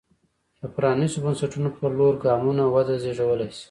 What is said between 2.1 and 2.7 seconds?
ګامونه